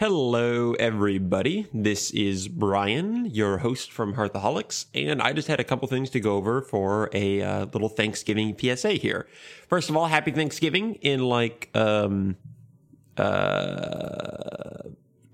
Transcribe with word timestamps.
Hello, 0.00 0.72
everybody. 0.78 1.66
This 1.74 2.10
is 2.12 2.48
Brian, 2.48 3.26
your 3.26 3.58
host 3.58 3.92
from 3.92 4.14
Hearthaholics, 4.14 4.86
and 4.94 5.20
I 5.20 5.34
just 5.34 5.46
had 5.46 5.60
a 5.60 5.64
couple 5.64 5.86
things 5.88 6.08
to 6.08 6.20
go 6.20 6.36
over 6.36 6.62
for 6.62 7.10
a 7.12 7.42
uh, 7.42 7.66
little 7.66 7.90
Thanksgiving 7.90 8.56
PSA 8.58 8.92
here. 8.92 9.28
First 9.68 9.90
of 9.90 9.98
all, 9.98 10.06
happy 10.06 10.30
Thanksgiving 10.30 10.94
in 11.02 11.20
like 11.20 11.68
um, 11.74 12.38
uh, 13.18 14.84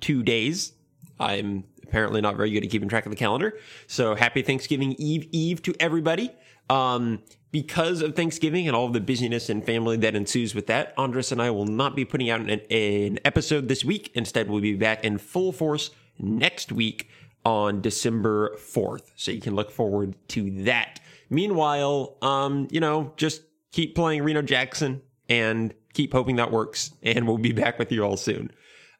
two 0.00 0.24
days. 0.24 0.72
I'm 1.20 1.62
apparently 1.86 2.20
not 2.20 2.36
very 2.36 2.50
good 2.50 2.64
at 2.64 2.70
keeping 2.70 2.88
track 2.88 3.06
of 3.06 3.10
the 3.10 3.16
calendar, 3.16 3.58
so 3.86 4.14
happy 4.14 4.42
Thanksgiving 4.42 4.94
Eve 4.98 5.28
Eve 5.32 5.62
to 5.62 5.74
everybody. 5.80 6.30
Um, 6.68 7.22
because 7.52 8.02
of 8.02 8.14
Thanksgiving 8.14 8.66
and 8.66 8.76
all 8.76 8.86
of 8.86 8.92
the 8.92 9.00
busyness 9.00 9.48
and 9.48 9.64
family 9.64 9.96
that 9.98 10.14
ensues 10.14 10.54
with 10.54 10.66
that, 10.66 10.92
Andres 10.98 11.32
and 11.32 11.40
I 11.40 11.50
will 11.50 11.64
not 11.64 11.96
be 11.96 12.04
putting 12.04 12.28
out 12.28 12.40
an, 12.40 12.50
an 12.50 13.18
episode 13.24 13.68
this 13.68 13.84
week. 13.84 14.10
Instead, 14.14 14.50
we'll 14.50 14.60
be 14.60 14.74
back 14.74 15.04
in 15.04 15.16
full 15.16 15.52
force 15.52 15.90
next 16.18 16.72
week 16.72 17.08
on 17.46 17.80
December 17.80 18.56
4th. 18.56 19.12
So 19.16 19.30
you 19.30 19.40
can 19.40 19.54
look 19.54 19.70
forward 19.70 20.16
to 20.28 20.64
that. 20.64 21.00
Meanwhile, 21.30 22.16
um, 22.20 22.68
you 22.70 22.80
know, 22.80 23.12
just 23.16 23.42
keep 23.72 23.94
playing 23.94 24.22
Reno 24.22 24.42
Jackson 24.42 25.00
and 25.28 25.72
keep 25.94 26.12
hoping 26.12 26.36
that 26.36 26.50
works. 26.50 26.90
And 27.02 27.26
we'll 27.26 27.38
be 27.38 27.52
back 27.52 27.78
with 27.78 27.92
you 27.92 28.02
all 28.02 28.16
soon. 28.16 28.50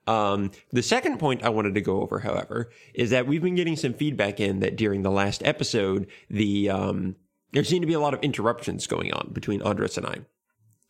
Um, 0.06 0.52
the 0.72 0.82
second 0.82 1.18
point 1.18 1.42
I 1.42 1.48
wanted 1.48 1.74
to 1.74 1.80
go 1.80 2.00
over, 2.00 2.20
however, 2.20 2.70
is 2.94 3.10
that 3.10 3.26
we've 3.26 3.42
been 3.42 3.56
getting 3.56 3.76
some 3.76 3.92
feedback 3.92 4.38
in 4.40 4.60
that 4.60 4.76
during 4.76 5.02
the 5.02 5.10
last 5.10 5.42
episode, 5.44 6.06
the 6.30 6.70
um, 6.70 7.16
there 7.52 7.64
seemed 7.64 7.82
to 7.82 7.86
be 7.86 7.94
a 7.94 8.00
lot 8.00 8.14
of 8.14 8.20
interruptions 8.20 8.86
going 8.86 9.12
on 9.12 9.30
between 9.32 9.62
Andres 9.62 9.96
and 9.96 10.06
I, 10.06 10.18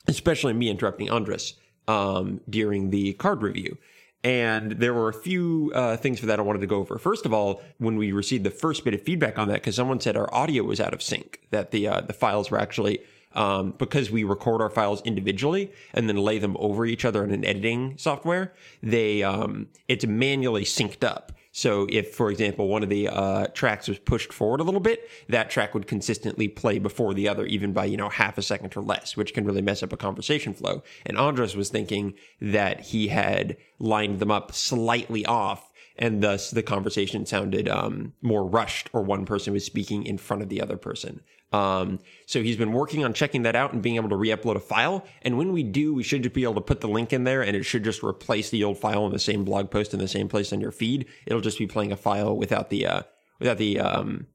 especially 0.06 0.52
me 0.52 0.68
interrupting 0.68 1.10
Andres 1.10 1.54
um, 1.88 2.40
during 2.48 2.90
the 2.90 3.14
card 3.14 3.42
review. 3.42 3.78
And 4.24 4.72
there 4.72 4.92
were 4.92 5.08
a 5.08 5.14
few 5.14 5.70
uh, 5.72 5.96
things 5.96 6.18
for 6.18 6.26
that 6.26 6.40
I 6.40 6.42
wanted 6.42 6.60
to 6.60 6.66
go 6.66 6.78
over. 6.78 6.98
First 6.98 7.26
of 7.26 7.32
all, 7.32 7.62
when 7.78 7.96
we 7.96 8.10
received 8.10 8.42
the 8.42 8.51
first 8.51 8.84
bit 8.84 8.92
of 8.92 9.02
feedback 9.02 9.38
on 9.38 9.46
that, 9.48 9.54
because 9.54 9.76
someone 9.76 10.01
said 10.01 10.16
our 10.16 10.32
audio 10.34 10.64
was 10.64 10.80
out 10.80 10.92
of 10.92 11.01
sync, 11.01 11.40
that 11.51 11.70
the 11.70 11.86
uh, 11.86 12.01
the 12.01 12.12
files 12.12 12.51
were 12.51 12.58
actually 12.58 12.98
um, 13.35 13.74
because 13.79 14.10
we 14.10 14.24
record 14.24 14.60
our 14.60 14.71
files 14.71 15.02
individually 15.02 15.73
and 15.93 16.09
then 16.09 16.16
lay 16.16 16.38
them 16.38 16.57
over 16.59 16.87
each 16.87 17.05
other 17.05 17.23
in 17.24 17.30
an 17.30 17.45
editing 17.45 17.95
software. 17.99 18.52
They 18.82 19.23
um, 19.23 19.69
it's 19.88 20.07
manually 20.07 20.65
synced 20.65 21.05
up. 21.05 21.32
So 21.57 21.87
if, 21.88 22.15
for 22.15 22.30
example, 22.30 22.69
one 22.69 22.82
of 22.82 22.91
the 22.91 23.09
uh, 23.09 23.47
tracks 23.47 23.88
was 23.88 23.99
pushed 23.99 24.30
forward 24.30 24.60
a 24.60 24.63
little 24.63 24.79
bit, 24.79 25.09
that 25.30 25.49
track 25.49 25.73
would 25.73 25.87
consistently 25.87 26.49
play 26.49 26.79
before 26.79 27.15
the 27.15 27.29
other, 27.29 27.47
even 27.47 27.73
by, 27.73 27.87
you 27.87 27.97
know, 27.97 28.10
half 28.10 28.37
a 28.37 28.43
second 28.43 28.77
or 28.77 28.82
less, 28.82 29.16
which 29.16 29.32
can 29.32 29.47
really 29.47 29.63
mess 29.63 29.82
up 29.82 29.91
a 29.91 29.97
conversation 29.97 30.52
flow. 30.52 30.82
And 31.07 31.16
Andres 31.16 31.57
was 31.57 31.71
thinking 31.71 32.13
that 32.43 32.80
he 32.80 33.09
had 33.09 33.57
lined 33.79 34.21
them 34.21 34.30
up 34.30 34.52
slightly 34.52 35.24
off 35.24 35.73
and 35.98 36.22
thus 36.22 36.50
the 36.50 36.62
conversation 36.62 37.26
sounded 37.26 37.68
um, 37.68 38.12
more 38.22 38.46
rushed 38.46 38.90
or 38.92 39.02
one 39.02 39.24
person 39.24 39.52
was 39.52 39.64
speaking 39.64 40.04
in 40.04 40.18
front 40.18 40.42
of 40.42 40.48
the 40.48 40.60
other 40.60 40.76
person. 40.76 41.20
Um, 41.52 42.00
so 42.26 42.42
he's 42.42 42.56
been 42.56 42.72
working 42.72 43.04
on 43.04 43.14
checking 43.14 43.42
that 43.42 43.56
out 43.56 43.72
and 43.72 43.82
being 43.82 43.96
able 43.96 44.08
to 44.08 44.16
re-upload 44.16 44.56
a 44.56 44.60
file. 44.60 45.04
And 45.22 45.38
when 45.38 45.52
we 45.52 45.62
do, 45.62 45.94
we 45.94 46.02
should 46.02 46.22
just 46.22 46.34
be 46.34 46.42
able 46.42 46.54
to 46.54 46.60
put 46.60 46.80
the 46.80 46.88
link 46.88 47.12
in 47.12 47.24
there 47.24 47.42
and 47.42 47.56
it 47.56 47.62
should 47.62 47.84
just 47.84 48.02
replace 48.02 48.50
the 48.50 48.64
old 48.64 48.78
file 48.78 49.06
in 49.06 49.12
the 49.12 49.18
same 49.18 49.44
blog 49.44 49.70
post 49.70 49.94
in 49.94 50.00
the 50.00 50.08
same 50.08 50.28
place 50.28 50.52
on 50.52 50.60
your 50.60 50.72
feed. 50.72 51.06
It'll 51.24 51.40
just 51.40 51.58
be 51.58 51.66
playing 51.66 51.92
a 51.92 51.96
file 51.96 52.36
without 52.36 52.70
the, 52.70 52.86
uh, 52.86 53.02
without 53.38 53.58
the, 53.58 53.78
um, 53.80 54.26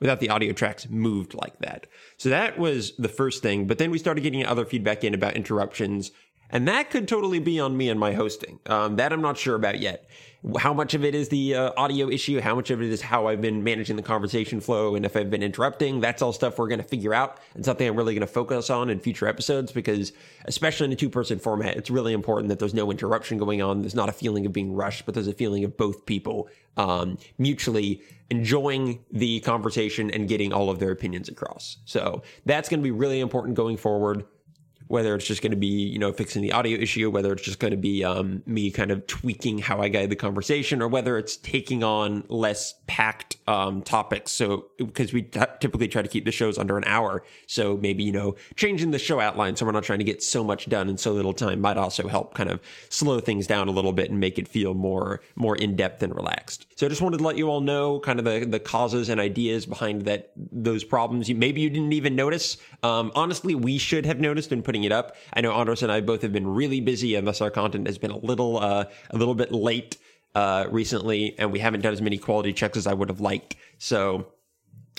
without 0.00 0.20
the 0.20 0.30
audio 0.30 0.52
tracks 0.52 0.88
moved 0.88 1.34
like 1.34 1.58
that. 1.58 1.86
So 2.16 2.30
that 2.30 2.58
was 2.58 2.96
the 2.96 3.08
first 3.08 3.42
thing. 3.42 3.66
But 3.66 3.78
then 3.78 3.90
we 3.90 3.98
started 3.98 4.22
getting 4.22 4.44
other 4.44 4.64
feedback 4.64 5.04
in 5.04 5.14
about 5.14 5.36
interruptions. 5.36 6.10
And 6.52 6.66
that 6.68 6.90
could 6.90 7.08
totally 7.08 7.38
be 7.38 7.60
on 7.60 7.76
me 7.76 7.88
and 7.88 7.98
my 7.98 8.12
hosting. 8.12 8.60
Um, 8.66 8.96
that 8.96 9.12
I'm 9.12 9.22
not 9.22 9.38
sure 9.38 9.54
about 9.54 9.80
yet 9.80 10.08
how 10.58 10.72
much 10.72 10.94
of 10.94 11.04
it 11.04 11.14
is 11.14 11.28
the 11.28 11.54
uh, 11.54 11.72
audio 11.76 12.08
issue, 12.08 12.40
how 12.40 12.54
much 12.54 12.70
of 12.70 12.80
it 12.80 12.90
is 12.90 13.02
how 13.02 13.26
I've 13.26 13.42
been 13.42 13.62
managing 13.62 13.96
the 13.96 14.02
conversation 14.02 14.60
flow, 14.60 14.94
and 14.94 15.04
if 15.04 15.16
I've 15.16 15.30
been 15.30 15.42
interrupting. 15.42 16.00
That's 16.00 16.22
all 16.22 16.32
stuff 16.32 16.58
we're 16.58 16.68
going 16.68 16.80
to 16.80 16.86
figure 16.86 17.12
out 17.12 17.38
and 17.54 17.64
something 17.64 17.86
I'm 17.86 17.94
really 17.94 18.14
going 18.14 18.26
to 18.26 18.32
focus 18.32 18.70
on 18.70 18.88
in 18.88 19.00
future 19.00 19.26
episodes 19.26 19.70
because, 19.70 20.12
especially 20.46 20.86
in 20.86 20.92
a 20.92 20.96
two 20.96 21.10
person 21.10 21.38
format, 21.38 21.76
it's 21.76 21.90
really 21.90 22.14
important 22.14 22.48
that 22.48 22.58
there's 22.58 22.74
no 22.74 22.90
interruption 22.90 23.36
going 23.36 23.60
on. 23.60 23.82
There's 23.82 23.94
not 23.94 24.08
a 24.08 24.12
feeling 24.12 24.46
of 24.46 24.52
being 24.52 24.72
rushed, 24.72 25.04
but 25.04 25.14
there's 25.14 25.28
a 25.28 25.34
feeling 25.34 25.64
of 25.64 25.76
both 25.76 26.06
people 26.06 26.48
um, 26.78 27.18
mutually 27.36 28.02
enjoying 28.30 29.04
the 29.12 29.40
conversation 29.40 30.10
and 30.10 30.26
getting 30.26 30.52
all 30.52 30.70
of 30.70 30.78
their 30.78 30.90
opinions 30.90 31.28
across. 31.28 31.76
So 31.84 32.22
that's 32.46 32.68
going 32.68 32.80
to 32.80 32.84
be 32.84 32.92
really 32.92 33.20
important 33.20 33.56
going 33.56 33.76
forward 33.76 34.24
whether 34.90 35.14
it's 35.14 35.26
just 35.26 35.40
going 35.40 35.52
to 35.52 35.56
be 35.56 35.66
you 35.66 35.98
know 35.98 36.12
fixing 36.12 36.42
the 36.42 36.52
audio 36.52 36.78
issue 36.78 37.08
whether 37.10 37.32
it's 37.32 37.42
just 37.42 37.58
going 37.58 37.70
to 37.70 37.76
be 37.76 38.04
um, 38.04 38.42
me 38.46 38.70
kind 38.70 38.90
of 38.90 39.06
tweaking 39.06 39.58
how 39.58 39.80
i 39.80 39.88
guide 39.88 40.10
the 40.10 40.16
conversation 40.16 40.82
or 40.82 40.88
whether 40.88 41.16
it's 41.16 41.36
taking 41.36 41.84
on 41.84 42.24
less 42.28 42.74
packed 42.86 43.36
um, 43.50 43.82
topics. 43.82 44.32
So 44.32 44.66
because 44.78 45.12
we 45.12 45.22
t- 45.22 45.40
typically 45.60 45.88
try 45.88 46.02
to 46.02 46.08
keep 46.08 46.24
the 46.24 46.32
shows 46.32 46.58
under 46.58 46.78
an 46.78 46.84
hour. 46.86 47.24
So 47.46 47.76
maybe 47.76 48.04
you 48.04 48.12
know 48.12 48.36
changing 48.56 48.90
the 48.90 48.98
show 48.98 49.20
outline 49.20 49.56
so 49.56 49.66
we're 49.66 49.72
not 49.72 49.82
trying 49.82 49.98
to 49.98 50.04
get 50.04 50.22
so 50.22 50.44
much 50.44 50.68
done 50.68 50.88
in 50.88 50.96
so 50.96 51.12
little 51.12 51.32
time 51.32 51.60
might 51.60 51.76
also 51.76 52.08
help 52.08 52.34
kind 52.34 52.50
of 52.50 52.60
slow 52.88 53.20
things 53.20 53.46
down 53.46 53.68
a 53.68 53.70
little 53.70 53.92
bit 53.92 54.10
and 54.10 54.20
make 54.20 54.38
it 54.38 54.46
feel 54.46 54.74
more 54.74 55.20
more 55.34 55.56
in-depth 55.56 56.02
and 56.02 56.14
relaxed. 56.14 56.66
So 56.76 56.86
i 56.86 56.88
just 56.88 57.02
wanted 57.02 57.18
to 57.18 57.24
let 57.24 57.36
you 57.36 57.48
all 57.48 57.60
know 57.60 58.00
kind 58.00 58.18
of 58.18 58.24
the 58.24 58.44
the 58.44 58.60
causes 58.60 59.08
and 59.08 59.20
ideas 59.20 59.66
behind 59.66 60.02
that 60.02 60.30
those 60.36 60.84
problems 60.84 61.28
you 61.28 61.34
maybe 61.34 61.60
you 61.60 61.70
didn't 61.70 61.92
even 61.92 62.14
notice. 62.14 62.56
Um, 62.82 63.10
honestly 63.14 63.54
we 63.54 63.78
should 63.78 64.06
have 64.06 64.20
noticed 64.20 64.52
in 64.52 64.62
putting 64.62 64.79
it 64.84 64.92
up. 64.92 65.16
I 65.32 65.40
know 65.40 65.52
Andres 65.52 65.82
and 65.82 65.92
I 65.92 66.00
both 66.00 66.22
have 66.22 66.32
been 66.32 66.46
really 66.46 66.80
busy, 66.80 67.14
and 67.14 67.26
thus 67.26 67.40
our 67.40 67.50
content 67.50 67.86
has 67.86 67.98
been 67.98 68.10
a 68.10 68.18
little 68.18 68.58
uh, 68.58 68.84
a 69.10 69.16
little 69.16 69.34
bit 69.34 69.52
late 69.52 69.96
uh, 70.34 70.66
recently, 70.70 71.38
and 71.38 71.52
we 71.52 71.58
haven't 71.58 71.80
done 71.80 71.92
as 71.92 72.02
many 72.02 72.18
quality 72.18 72.52
checks 72.52 72.76
as 72.76 72.86
I 72.86 72.94
would 72.94 73.08
have 73.08 73.20
liked. 73.20 73.56
So 73.78 74.26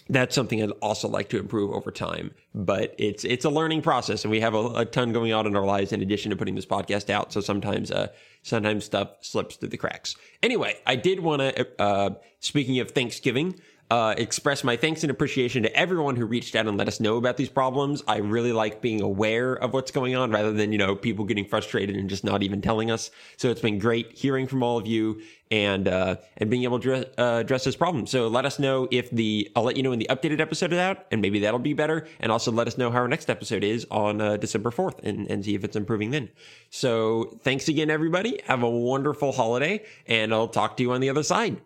that's 0.10 0.36
something 0.36 0.62
I'd 0.62 0.72
also 0.82 1.08
like 1.08 1.30
to 1.30 1.40
improve 1.40 1.72
over 1.72 1.92
time. 1.92 2.32
But 2.54 2.96
it's 2.98 3.24
it's 3.24 3.46
a 3.46 3.50
learning 3.50 3.82
process, 3.82 4.24
and 4.24 4.32
we 4.32 4.42
have 4.42 4.54
a, 4.54 4.66
a 4.76 4.86
ton 4.86 5.14
going 5.14 5.32
on 5.32 5.48
in 5.48 5.56
our 5.56 5.66
lives 5.66 5.94
in 5.94 6.02
addition 6.02 6.32
to 6.32 6.36
putting 6.36 6.56
this 6.56 6.66
podcast 6.66 7.10
out. 7.10 7.32
So 7.32 7.42
sometimes 7.42 7.92
uh, 7.92 8.08
sometimes 8.44 8.86
stuff 8.86 9.10
slips 9.22 9.56
through 9.56 9.70
the 9.70 9.78
cracks. 9.78 10.16
Anyway, 10.44 10.78
I 10.86 10.96
did 10.96 11.22
want 11.22 11.42
to. 11.42 11.82
Uh, 11.82 12.10
speaking 12.40 12.80
of 12.80 12.92
Thanksgiving 12.92 13.60
uh, 13.92 14.16
express 14.18 14.64
my 14.64 14.78
thanks 14.78 15.04
and 15.04 15.12
appreciation 15.12 15.64
to 15.64 15.76
everyone 15.76 16.16
who 16.16 16.26
reached 16.26 16.56
out 16.56 16.66
and 16.66 16.78
let 16.78 16.88
us 16.88 17.02
know 17.02 17.18
about 17.18 17.36
these 17.36 17.50
problems. 17.50 18.02
I 18.08 18.20
really 18.20 18.54
like 18.54 18.82
being 18.82 19.02
aware 19.02 19.54
of 19.54 19.74
what's 19.74 19.92
going 19.92 20.16
on 20.16 20.32
rather 20.32 20.54
than, 20.54 20.72
you 20.72 20.78
know, 20.78 20.96
people 20.96 21.26
getting 21.26 21.44
frustrated 21.44 21.98
and 21.98 22.10
just 22.10 22.24
not 22.24 22.42
even 22.42 22.62
telling 22.62 22.90
us. 22.90 23.12
So 23.36 23.50
it's 23.50 23.60
been 23.60 23.80
great 23.80 24.14
hearing 24.14 24.48
from 24.48 24.64
all 24.64 24.78
of 24.78 24.88
you 24.88 25.22
and, 25.52 25.90
uh, 25.90 26.16
and 26.38 26.50
being 26.50 26.64
able 26.64 26.80
to 26.80 26.94
address, 26.94 27.14
uh, 27.18 27.40
address 27.42 27.66
this 27.66 27.76
problem. 27.76 28.08
So 28.08 28.30
let 28.30 28.46
us 28.46 28.60
know 28.60 28.88
if 28.92 29.12
the, 29.12 29.52
I'll 29.58 29.64
let 29.64 29.76
you 29.76 29.84
know 29.84 29.90
when 29.90 30.00
the 30.00 30.08
updated 30.10 30.40
episode 30.40 30.72
is 30.72 30.80
out 30.80 31.06
and 31.12 31.22
maybe 31.22 31.40
that'll 31.40 31.60
be 31.60 31.74
better. 31.74 32.08
And 32.22 32.32
also 32.32 32.50
let 32.50 32.68
us 32.68 32.78
know 32.78 32.92
how 32.92 33.00
our 33.00 33.10
next 33.10 33.30
episode 33.30 33.66
is 33.66 33.86
on 33.92 34.22
uh, 34.22 34.38
December 34.38 34.72
4th 34.72 35.00
and, 35.04 35.30
and 35.30 35.44
see 35.44 35.54
if 35.54 35.66
it's 35.66 35.76
improving 35.76 36.12
then. 36.12 36.30
So 36.70 37.38
thanks 37.44 37.68
again, 37.68 37.90
everybody. 37.90 38.40
Have 38.46 38.64
a 38.64 38.70
wonderful 38.70 39.34
holiday 39.34 39.84
and 40.08 40.34
I'll 40.34 40.48
talk 40.48 40.78
to 40.78 40.84
you 40.84 40.94
on 40.94 41.02
the 41.02 41.10
other 41.10 41.24
side. 41.24 41.60